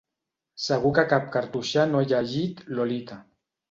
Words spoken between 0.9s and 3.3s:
que cap cartoixà no ha llegit Lolita.